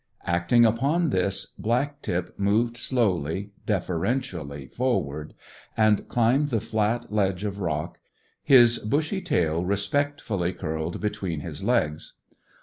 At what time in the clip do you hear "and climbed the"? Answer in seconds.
5.77-6.59